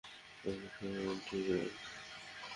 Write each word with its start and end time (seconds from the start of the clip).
এটাই 0.43 0.69
সেই 0.75 0.93
অ্যান্টিক্রাইস্ট! 0.99 1.83